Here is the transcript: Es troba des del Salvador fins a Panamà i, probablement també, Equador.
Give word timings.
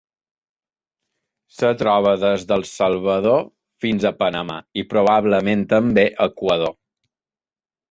Es 1.57 1.67
troba 1.81 2.13
des 2.23 2.45
del 2.53 2.65
Salvador 2.69 3.45
fins 3.87 4.09
a 4.13 4.15
Panamà 4.23 4.57
i, 4.83 4.87
probablement 4.97 5.65
també, 5.77 6.09
Equador. 6.31 6.77